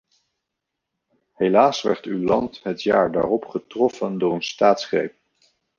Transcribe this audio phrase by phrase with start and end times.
[1.39, 5.15] Helaas werd uw land het jaar daarop getroffen door een staatsgreep.